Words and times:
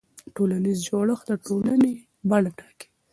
ټولنیز 0.35 0.77
جوړښت 0.87 1.25
د 1.29 1.31
ټولنې 1.45 1.93
بڼه 2.29 2.51
ټاکي. 2.57 2.87